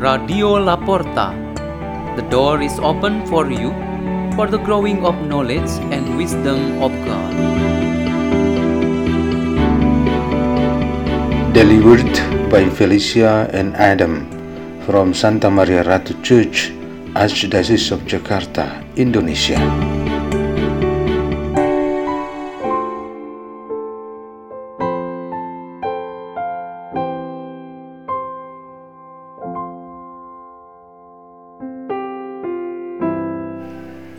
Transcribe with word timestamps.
Radio 0.00 0.56
Laporta. 0.56 1.36
The 2.16 2.22
door 2.32 2.62
is 2.62 2.78
open 2.80 3.26
for 3.26 3.50
you 3.52 3.68
for 4.34 4.46
the 4.48 4.56
growing 4.56 5.04
of 5.04 5.14
knowledge 5.28 5.68
and 5.92 6.16
wisdom 6.16 6.80
of 6.80 6.88
God. 7.04 7.34
Delivered 11.52 12.16
by 12.48 12.64
Felicia 12.70 13.50
and 13.52 13.76
Adam 13.76 14.24
from 14.86 15.12
Santa 15.12 15.50
Maria 15.50 15.84
Ratu 15.84 16.16
Church, 16.24 16.72
Archdiocese 17.12 17.92
of 17.92 18.00
Jakarta, 18.08 18.80
Indonesia. 18.96 19.99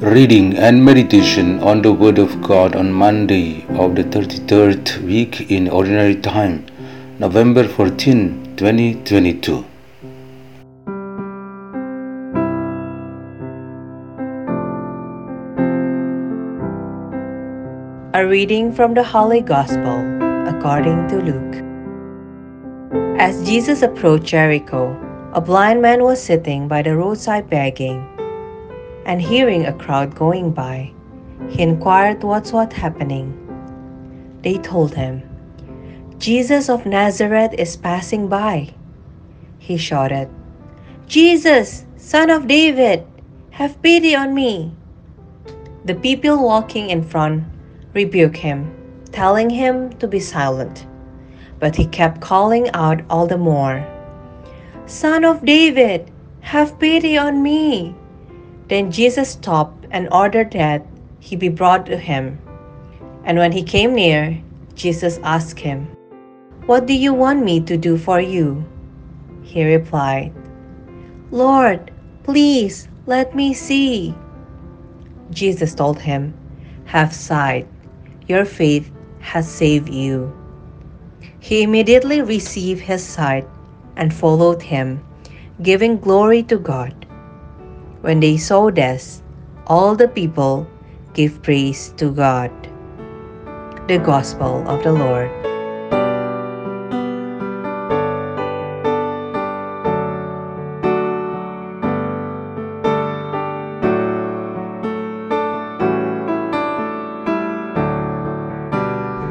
Reading 0.00 0.56
and 0.56 0.82
meditation 0.82 1.60
on 1.60 1.82
the 1.82 1.92
Word 1.92 2.18
of 2.18 2.40
God 2.40 2.74
on 2.74 2.90
Monday 2.90 3.66
of 3.68 3.94
the 3.94 4.02
33rd 4.02 5.02
week 5.02 5.50
in 5.50 5.68
Ordinary 5.68 6.16
Time, 6.16 6.64
November 7.18 7.68
14, 7.68 8.56
2022. 8.56 9.62
A 18.14 18.26
reading 18.26 18.72
from 18.72 18.94
the 18.94 19.04
Holy 19.04 19.42
Gospel 19.42 20.00
according 20.48 21.08
to 21.08 21.18
Luke. 21.18 21.62
As 23.20 23.46
Jesus 23.46 23.82
approached 23.82 24.24
Jericho, 24.24 24.96
a 25.34 25.42
blind 25.42 25.82
man 25.82 26.02
was 26.02 26.22
sitting 26.22 26.68
by 26.68 26.80
the 26.80 26.96
roadside 26.96 27.50
begging. 27.50 28.02
And 29.04 29.20
hearing 29.20 29.66
a 29.66 29.72
crowd 29.72 30.14
going 30.14 30.52
by, 30.52 30.92
he 31.48 31.62
inquired 31.62 32.22
what's 32.22 32.52
what 32.52 32.72
happening. 32.72 33.36
They 34.42 34.58
told 34.58 34.94
him, 34.94 35.22
Jesus 36.18 36.68
of 36.68 36.84
Nazareth 36.84 37.54
is 37.54 37.76
passing 37.76 38.28
by. 38.28 38.74
He 39.58 39.76
shouted, 39.76 40.28
Jesus, 41.06 41.84
son 41.96 42.30
of 42.30 42.46
David, 42.46 43.06
have 43.50 43.80
pity 43.82 44.14
on 44.14 44.34
me. 44.34 44.72
The 45.84 45.94
people 45.94 46.42
walking 46.42 46.90
in 46.90 47.02
front 47.02 47.44
rebuked 47.94 48.36
him, 48.36 48.70
telling 49.12 49.50
him 49.50 49.92
to 49.98 50.06
be 50.06 50.20
silent. 50.20 50.86
But 51.58 51.76
he 51.76 51.86
kept 51.86 52.20
calling 52.20 52.70
out 52.74 53.02
all 53.10 53.26
the 53.26 53.38
more, 53.38 53.84
Son 54.86 55.24
of 55.24 55.44
David, 55.44 56.10
have 56.40 56.78
pity 56.78 57.16
on 57.16 57.42
me. 57.42 57.94
Then 58.70 58.92
Jesus 58.92 59.30
stopped 59.30 59.86
and 59.90 60.08
ordered 60.12 60.52
that 60.52 60.86
he 61.18 61.34
be 61.34 61.48
brought 61.48 61.86
to 61.86 61.96
him. 61.96 62.38
And 63.24 63.36
when 63.36 63.50
he 63.50 63.64
came 63.64 63.96
near, 63.96 64.40
Jesus 64.76 65.18
asked 65.24 65.58
him, 65.58 65.90
What 66.66 66.86
do 66.86 66.94
you 66.94 67.12
want 67.12 67.44
me 67.44 67.60
to 67.62 67.76
do 67.76 67.98
for 67.98 68.20
you? 68.20 68.64
He 69.42 69.64
replied, 69.64 70.32
Lord, 71.32 71.90
please 72.22 72.86
let 73.06 73.34
me 73.34 73.52
see. 73.54 74.14
Jesus 75.30 75.74
told 75.74 75.98
him, 75.98 76.32
Have 76.84 77.12
sight 77.12 77.66
your 78.28 78.44
faith 78.44 78.92
has 79.18 79.50
saved 79.50 79.88
you. 79.88 80.32
He 81.40 81.62
immediately 81.62 82.22
received 82.22 82.82
his 82.82 83.02
sight 83.02 83.48
and 83.96 84.14
followed 84.14 84.62
him, 84.62 85.02
giving 85.60 85.98
glory 85.98 86.44
to 86.44 86.56
God. 86.56 86.94
When 88.00 88.20
they 88.20 88.38
saw 88.38 88.70
this, 88.70 89.22
all 89.66 89.94
the 89.94 90.08
people 90.08 90.66
gave 91.12 91.42
praise 91.42 91.92
to 91.98 92.10
God. 92.10 92.50
The 93.88 93.98
Gospel 93.98 94.64
of 94.66 94.82
the 94.82 94.92
Lord. 94.92 95.28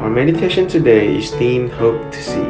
Our 0.00 0.08
meditation 0.08 0.68
today 0.68 1.18
is 1.18 1.32
themed 1.32 1.68
Hope 1.68 2.00
to 2.10 2.22
See. 2.22 2.48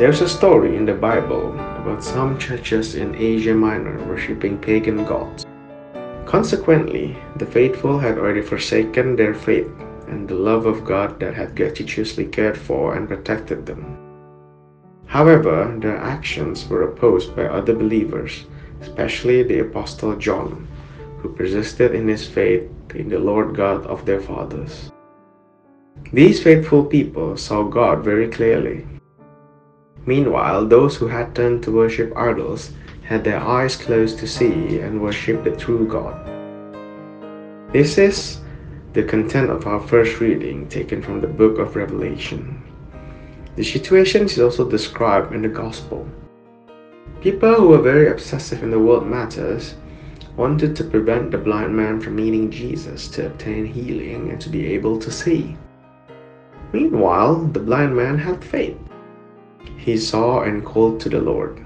There's 0.00 0.22
a 0.22 0.28
story 0.28 0.76
in 0.76 0.86
the 0.86 0.94
Bible 0.94 1.52
about 1.86 2.02
some 2.02 2.36
churches 2.36 2.96
in 2.96 3.14
Asia 3.14 3.54
Minor 3.54 4.02
worshipping 4.06 4.58
pagan 4.58 5.04
gods. 5.04 5.46
Consequently, 6.24 7.16
the 7.36 7.46
faithful 7.46 7.96
had 7.96 8.18
already 8.18 8.42
forsaken 8.42 9.14
their 9.14 9.32
faith 9.32 9.70
and 10.08 10.26
the 10.26 10.34
love 10.34 10.66
of 10.66 10.84
God 10.84 11.20
that 11.20 11.34
had 11.34 11.54
gratuitously 11.54 12.26
cared 12.26 12.58
for 12.58 12.96
and 12.96 13.06
protected 13.06 13.64
them. 13.64 13.96
However, 15.06 15.78
their 15.78 15.96
actions 15.96 16.66
were 16.66 16.90
opposed 16.90 17.36
by 17.36 17.44
other 17.44 17.72
believers, 17.72 18.46
especially 18.80 19.44
the 19.44 19.60
Apostle 19.60 20.16
John, 20.16 20.66
who 21.18 21.32
persisted 21.34 21.94
in 21.94 22.08
his 22.08 22.26
faith 22.26 22.68
in 22.96 23.08
the 23.08 23.20
Lord 23.20 23.54
God 23.54 23.86
of 23.86 24.04
their 24.04 24.20
fathers. 24.20 24.90
These 26.12 26.42
faithful 26.42 26.84
people 26.84 27.36
saw 27.36 27.62
God 27.62 28.02
very 28.02 28.26
clearly. 28.26 28.84
Meanwhile, 30.06 30.66
those 30.66 30.96
who 30.96 31.08
had 31.08 31.34
turned 31.34 31.64
to 31.64 31.72
worship 31.72 32.16
idols 32.16 32.70
had 33.02 33.24
their 33.24 33.40
eyes 33.40 33.74
closed 33.74 34.18
to 34.20 34.26
see 34.26 34.78
and 34.78 35.02
worship 35.02 35.42
the 35.42 35.50
true 35.50 35.86
God. 35.86 36.14
This 37.72 37.98
is 37.98 38.40
the 38.92 39.02
content 39.02 39.50
of 39.50 39.66
our 39.66 39.80
first 39.80 40.20
reading 40.20 40.68
taken 40.68 41.02
from 41.02 41.20
the 41.20 41.26
book 41.26 41.58
of 41.58 41.74
Revelation. 41.74 42.62
The 43.56 43.64
situation 43.64 44.24
is 44.24 44.38
also 44.38 44.70
described 44.70 45.34
in 45.34 45.42
the 45.42 45.48
Gospel. 45.48 46.08
People 47.20 47.54
who 47.54 47.68
were 47.68 47.82
very 47.82 48.08
obsessive 48.08 48.62
in 48.62 48.70
the 48.70 48.78
world 48.78 49.06
matters 49.06 49.74
wanted 50.36 50.76
to 50.76 50.84
prevent 50.84 51.32
the 51.32 51.38
blind 51.38 51.76
man 51.76 52.00
from 52.00 52.14
meeting 52.16 52.50
Jesus 52.50 53.08
to 53.08 53.26
obtain 53.26 53.66
healing 53.66 54.30
and 54.30 54.40
to 54.40 54.50
be 54.50 54.66
able 54.68 54.98
to 55.00 55.10
see. 55.10 55.56
Meanwhile, 56.72 57.46
the 57.46 57.60
blind 57.60 57.96
man 57.96 58.18
had 58.18 58.44
faith. 58.44 58.78
He 59.86 59.96
saw 59.96 60.42
and 60.42 60.64
called 60.64 60.98
to 61.02 61.08
the 61.08 61.20
Lord. 61.20 61.64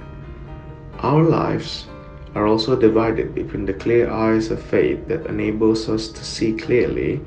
Our 0.98 1.22
lives 1.22 1.86
are 2.34 2.46
also 2.46 2.76
divided 2.76 3.34
between 3.34 3.64
the 3.64 3.72
clear 3.72 4.10
eyes 4.10 4.50
of 4.50 4.62
faith 4.62 5.08
that 5.08 5.24
enables 5.24 5.88
us 5.88 6.08
to 6.08 6.22
see 6.22 6.52
clearly 6.52 7.22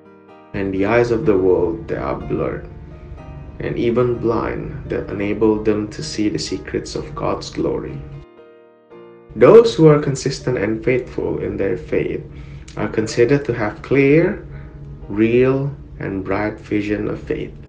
and 0.53 0.71
the 0.71 0.85
eyes 0.85 1.09
of 1.09 1.25
the 1.25 1.35
world 1.35 1.87
that 1.87 1.97
are 1.97 2.21
blurred 2.21 2.69
and 3.59 3.75
even 3.75 4.19
blind 4.19 4.87
that 4.87 5.09
enable 5.09 5.63
them 5.63 5.87
to 5.87 6.03
see 6.03 6.29
the 6.29 6.37
secrets 6.37 6.93
of 6.93 7.15
God's 7.15 7.49
glory. 7.49 7.99
Those 9.35 9.73
who 9.73 9.87
are 9.87 9.99
consistent 9.99 10.59
and 10.59 10.85
faithful 10.85 11.39
in 11.39 11.57
their 11.57 11.75
faith 11.75 12.21
are 12.77 12.87
considered 12.87 13.45
to 13.45 13.53
have 13.55 13.81
clear, 13.81 14.45
real, 15.09 15.75
and 15.97 16.23
bright 16.23 16.59
vision 16.59 17.07
of 17.07 17.19
faith. 17.23 17.62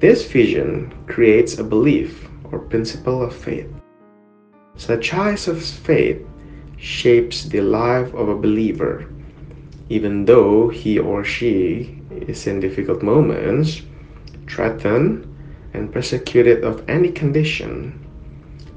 This 0.00 0.24
vision 0.24 0.94
creates 1.06 1.58
a 1.58 1.62
belief 1.62 2.26
or 2.50 2.58
principle 2.58 3.22
of 3.22 3.36
faith. 3.36 3.68
Such 4.76 5.12
eyes 5.12 5.46
of 5.46 5.62
faith 5.62 6.24
shapes 6.78 7.44
the 7.44 7.60
life 7.60 8.14
of 8.14 8.30
a 8.30 8.34
believer, 8.34 9.04
even 9.90 10.24
though 10.24 10.70
he 10.70 10.98
or 10.98 11.22
she 11.22 12.00
is 12.10 12.46
in 12.46 12.60
difficult 12.60 13.02
moments, 13.02 13.82
threatened, 14.48 15.28
and 15.74 15.92
persecuted 15.92 16.64
of 16.64 16.82
any 16.88 17.12
condition. 17.12 17.92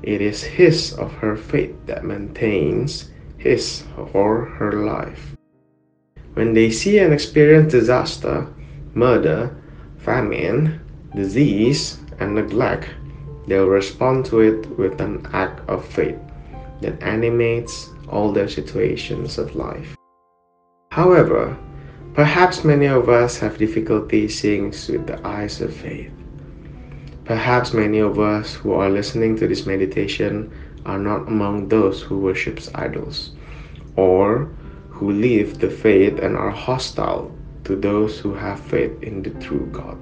It 0.04 0.20
is 0.20 0.44
his 0.44 0.92
or 0.92 1.08
her 1.08 1.38
faith 1.38 1.74
that 1.86 2.04
maintains 2.04 3.12
his 3.38 3.86
or 4.12 4.44
her 4.60 4.74
life. 4.74 5.38
When 6.34 6.54
they 6.54 6.70
see 6.70 7.00
and 7.00 7.14
experience 7.14 7.72
disaster, 7.72 8.46
murder, 8.94 9.56
famine, 10.00 10.83
disease, 11.16 12.00
and 12.20 12.36
neglect, 12.36 12.90
they'll 13.48 13.68
respond 13.68 14.26
to 14.26 14.40
it 14.40 14.68
with 14.78 15.00
an 15.02 15.26
act 15.34 15.68
of 15.70 15.86
faith 15.86 16.20
that 16.82 17.02
animates 17.02 17.90
all 18.10 18.32
their 18.32 18.48
situations 18.48 19.38
of 19.38 19.56
life. 19.56 19.96
However, 20.92 21.58
perhaps 22.14 22.64
many 22.64 22.86
of 22.86 23.10
us 23.10 23.38
have 23.40 23.58
difficulty 23.58 24.28
seeing 24.28 24.70
with 24.70 25.08
the 25.08 25.20
eyes 25.26 25.62
of 25.62 25.74
faith. 25.74 26.12
Perhaps 27.26 27.74
many 27.74 28.00
of 28.00 28.20
us 28.20 28.54
who 28.54 28.74
are 28.74 28.90
listening 28.90 29.36
to 29.38 29.48
this 29.48 29.66
meditation 29.66 30.52
are 30.86 31.00
not 31.00 31.28
among 31.28 31.70
those 31.70 32.02
who 32.02 32.20
worships 32.20 32.70
idols 32.76 33.32
or 33.96 34.52
who 34.90 35.12
leave 35.12 35.60
the 35.60 35.70
faith 35.70 36.20
and 36.20 36.36
are 36.36 36.52
hostile 36.52 37.32
to 37.64 37.76
those 37.76 38.20
who 38.20 38.34
have 38.34 38.60
faith 38.60 39.02
in 39.02 39.24
the 39.24 39.32
true 39.40 39.68
God. 39.72 39.98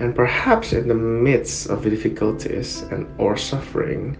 And 0.00 0.16
perhaps 0.16 0.72
in 0.72 0.88
the 0.88 0.94
midst 0.94 1.68
of 1.68 1.84
difficulties 1.84 2.82
and 2.90 3.06
or 3.18 3.36
suffering, 3.36 4.16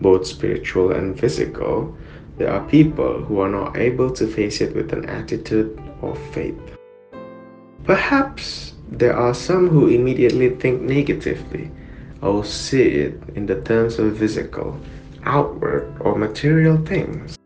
both 0.00 0.26
spiritual 0.26 0.92
and 0.92 1.18
physical, 1.18 1.96
there 2.38 2.50
are 2.50 2.66
people 2.68 3.22
who 3.24 3.40
are 3.40 3.48
not 3.48 3.76
able 3.76 4.10
to 4.12 4.28
face 4.28 4.60
it 4.60 4.74
with 4.74 4.92
an 4.92 5.04
attitude 5.06 5.76
of 6.02 6.16
faith. 6.32 6.58
Perhaps 7.82 8.74
there 8.90 9.16
are 9.16 9.34
some 9.34 9.68
who 9.68 9.88
immediately 9.88 10.50
think 10.50 10.80
negatively 10.82 11.70
or 12.22 12.44
see 12.44 12.82
it 12.82 13.20
in 13.34 13.44
the 13.44 13.60
terms 13.62 13.98
of 13.98 14.16
physical, 14.16 14.78
outward, 15.24 15.96
or 16.00 16.16
material 16.16 16.78
things. 16.86 17.36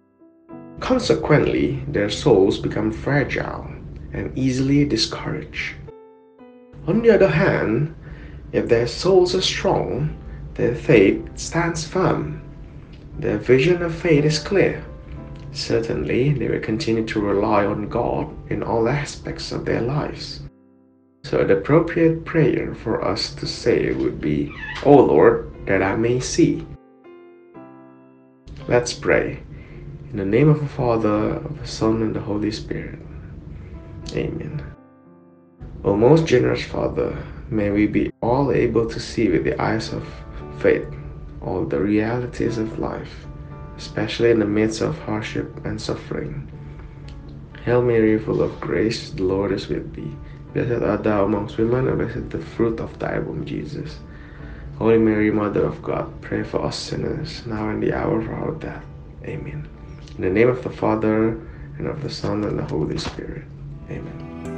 Consequently, 0.81 1.83
their 1.89 2.11
souls 2.11 2.59
become 2.59 2.93
fragile 2.93 3.67
and 4.13 4.37
easily 4.39 4.85
discouraged. 4.85 5.75
On 6.89 7.03
the 7.03 7.11
other 7.11 7.29
hand, 7.29 7.95
if 8.51 8.67
their 8.67 8.87
souls 8.87 9.35
are 9.35 9.43
strong, 9.43 10.17
their 10.55 10.75
faith 10.75 11.23
stands 11.39 11.87
firm. 11.87 12.41
Their 13.19 13.37
vision 13.37 13.83
of 13.83 13.95
faith 13.95 14.25
is 14.25 14.39
clear. 14.39 14.83
Certainly, 15.53 16.33
they 16.33 16.49
will 16.49 16.61
continue 16.61 17.05
to 17.05 17.21
rely 17.21 17.67
on 17.67 17.91
God 17.91 18.35
in 18.51 18.63
all 18.63 18.89
aspects 18.89 19.53
of 19.53 19.67
their 19.67 19.83
lives. 19.83 20.41
So, 21.25 21.45
the 21.45 21.59
appropriate 21.59 22.25
prayer 22.25 22.75
for 22.75 23.05
us 23.05 23.35
to 23.35 23.47
say 23.47 23.93
would 23.93 24.19
be, 24.19 24.51
O 24.87 24.97
Lord, 24.97 25.53
that 25.67 25.83
I 25.83 25.95
may 25.95 26.21
see. 26.21 26.67
Let's 28.67 28.95
pray. 28.95 29.43
In 30.11 30.17
the 30.17 30.25
name 30.25 30.49
of 30.49 30.61
the 30.61 30.69
Father, 30.69 31.35
of 31.35 31.61
the 31.61 31.67
Son, 31.67 32.01
and 32.01 32.17
the 32.17 32.21
Holy 32.21 32.51
Spirit. 32.51 32.99
Amen. 34.15 34.78
O 35.85 35.97
most 35.97 36.27
generous 36.27 36.65
Father, 36.65 37.17
may 37.51 37.71
we 37.71 37.87
be 37.87 38.13
all 38.21 38.53
able 38.53 38.87
to 38.87 38.99
see 38.99 39.29
with 39.29 39.45
the 39.45 39.61
eyes 39.61 39.93
of 39.93 40.07
faith 40.59 40.87
all 41.41 41.65
the 41.65 41.79
realities 41.79 42.59
of 42.59 42.79
life, 42.79 43.27
especially 43.77 44.31
in 44.31 44.41
the 44.41 44.45
midst 44.45 44.81
of 44.81 44.99
hardship 45.01 45.65
and 45.65 45.81
suffering. 45.81 46.51
Hail 47.65 47.83
Mary, 47.83 48.19
full 48.19 48.43
of 48.43 48.61
grace, 48.61 49.11
the 49.11 49.23
Lord 49.23 49.53
is 49.53 49.69
with 49.69 49.95
thee. 49.95 50.17
Blessed 50.53 50.83
art 50.83 51.05
thou 51.05 51.25
amongst 51.25 51.59
women, 51.59 51.87
and 51.87 51.99
blessed 51.99 52.31
the 52.31 52.41
fruit 52.41 52.81
of 52.81 52.99
thy 52.99 53.19
womb, 53.19 53.45
Jesus. 53.45 54.01
Holy 54.79 54.99
Mary, 54.99 55.31
Mother 55.31 55.65
of 55.65 55.83
God, 55.83 56.09
pray 56.23 56.43
for 56.43 56.65
us 56.65 56.77
sinners, 56.77 57.45
now 57.47 57.69
and 57.69 57.83
the 57.83 57.93
hour 57.93 58.21
of 58.21 58.29
our 58.29 58.53
death. 58.53 58.85
Amen. 59.25 59.69
In 60.17 60.23
the 60.23 60.31
name 60.31 60.49
of 60.49 60.63
the 60.65 60.71
Father, 60.71 61.31
and 61.79 61.87
of 61.87 62.03
the 62.03 62.11
Son, 62.11 62.45
and 62.45 62.59
the 62.59 62.65
Holy 62.65 62.99
Spirit. 62.99 63.45
Amen. 63.91 64.58